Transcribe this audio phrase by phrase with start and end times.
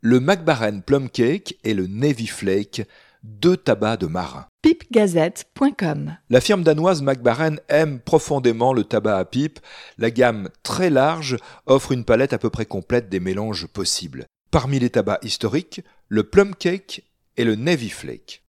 [0.00, 2.86] le McBaren Plum Cake et le Navy Flake,
[3.22, 4.46] deux tabacs de marin.
[4.62, 9.60] pipegazette.com La firme danoise McBaren aime profondément le tabac à pipe.
[9.98, 11.36] La gamme très large
[11.66, 14.24] offre une palette à peu près complète des mélanges possibles.
[14.50, 17.04] Parmi les tabacs historiques, le Plum Cake
[17.36, 18.42] et le Navy Flake.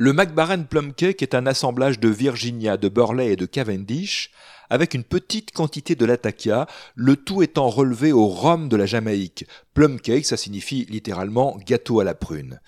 [0.00, 4.30] Le McBaren Plum Cake est un assemblage de Virginia, de Burley et de Cavendish,
[4.70, 9.48] avec une petite quantité de latakia, le tout étant relevé au rhum de la Jamaïque.
[9.74, 12.60] Plum Cake, ça signifie littéralement gâteau à la prune.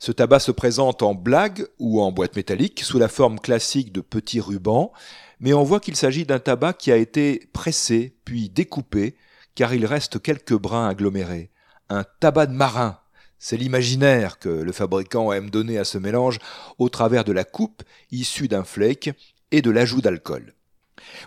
[0.00, 4.00] Ce tabac se présente en blague ou en boîte métallique sous la forme classique de
[4.00, 4.90] petits rubans,
[5.38, 9.14] mais on voit qu'il s'agit d'un tabac qui a été pressé puis découpé,
[9.54, 11.52] car il reste quelques brins agglomérés.
[11.88, 12.98] Un tabac de marin,
[13.44, 16.38] c'est l'imaginaire que le fabricant aime donner à ce mélange
[16.78, 19.10] au travers de la coupe issue d'un flake
[19.50, 20.54] et de l'ajout d'alcool.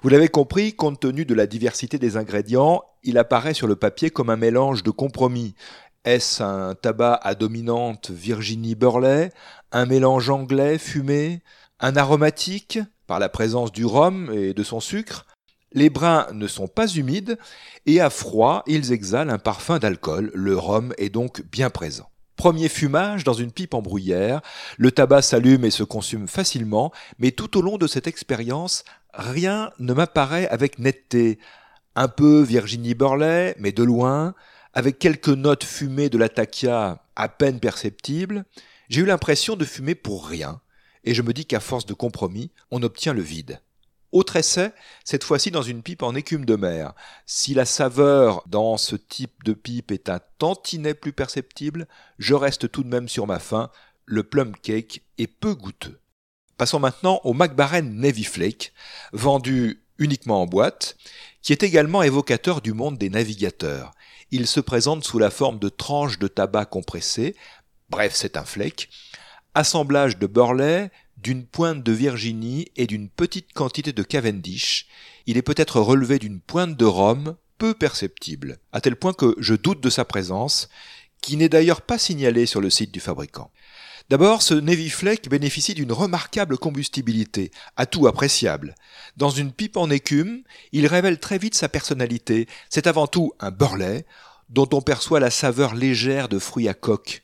[0.02, 4.10] Vous l'avez compris, compte tenu de la diversité des ingrédients, il apparaît sur le papier
[4.10, 5.54] comme un mélange de compromis.
[6.06, 9.30] Est-ce un tabac à dominante Virginie Burley,
[9.72, 11.44] un mélange anglais fumé,
[11.80, 15.28] un aromatique par la présence du rhum et de son sucre
[15.74, 17.38] Les brins ne sont pas humides
[17.86, 20.32] et à froid, ils exhalent un parfum d'alcool.
[20.34, 22.10] Le rhum est donc bien présent.
[22.38, 24.42] Premier fumage dans une pipe en bruyère,
[24.78, 29.72] le tabac s'allume et se consume facilement, mais tout au long de cette expérience, rien
[29.80, 31.40] ne m'apparaît avec netteté.
[31.96, 34.36] Un peu Virginie Burley, mais de loin,
[34.74, 38.46] avec quelques notes fumées de la takia à peine perceptibles,
[38.88, 40.62] j'ai eu l'impression de fumer pour rien,
[41.04, 43.60] et je me dis qu'à force de compromis, on obtient le vide.
[44.12, 44.72] Autre essai,
[45.04, 46.94] cette fois-ci dans une pipe en écume de mer.
[47.26, 52.72] Si la saveur dans ce type de pipe est un tantinet plus perceptible, je reste
[52.72, 53.70] tout de même sur ma faim,
[54.06, 56.00] le plum cake est peu goûteux.
[56.58, 58.74] Passons maintenant au McBaren Navy Flake,
[59.12, 60.96] vendu uniquement en boîte,
[61.42, 63.94] qui est également évocateur du monde des navigateurs.
[64.32, 67.36] Il se présente sous la forme de tranches de tabac compressées,
[67.90, 68.90] bref c'est un flake,
[69.54, 74.88] assemblage de Burley, d'une pointe de Virginie et d'une petite quantité de Cavendish.
[75.26, 79.56] Il est peut-être relevé d'une pointe de rhum peu perceptible, à tel point que je
[79.56, 80.70] doute de sa présence,
[81.22, 83.52] qui n'est d'ailleurs pas signalée sur le site du fabricant.
[84.10, 88.76] D'abord, ce Navy Flake bénéficie d'une remarquable combustibilité, atout appréciable.
[89.18, 92.48] Dans une pipe en écume, il révèle très vite sa personnalité.
[92.70, 94.06] C'est avant tout un Burley,
[94.50, 97.24] dont on perçoit la saveur légère de fruits à coque.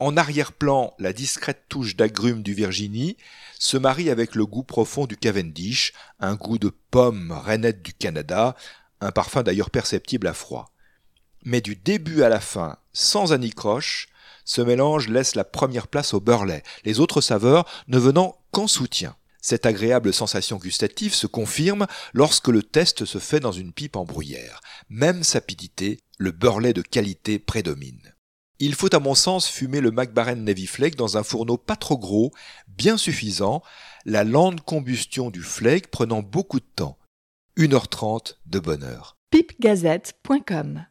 [0.00, 3.16] En arrière-plan, la discrète touche d'agrumes du Virginie
[3.58, 8.54] se marie avec le goût profond du Cavendish, un goût de pomme rainette du Canada,
[9.00, 10.72] un parfum d'ailleurs perceptible à froid.
[11.44, 14.08] Mais du début à la fin, sans anicroche,
[14.44, 19.16] ce mélange laisse la première place au Burley, les autres saveurs ne venant qu'en soutien.
[19.40, 24.04] Cette agréable sensation gustative se confirme lorsque le test se fait dans une pipe en
[24.04, 24.60] bruyère.
[24.90, 28.14] Même sapidité, le Burley de qualité prédomine.
[28.60, 31.96] Il faut à mon sens fumer le McBaren Navy Flake dans un fourneau pas trop
[31.96, 32.32] gros,
[32.66, 33.62] bien suffisant,
[34.04, 36.98] la lente combustion du flake prenant beaucoup de temps.
[37.56, 39.16] 1h30 de bonheur.
[39.30, 40.88] pipegazette.com